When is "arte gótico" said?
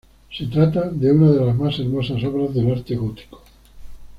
2.71-3.43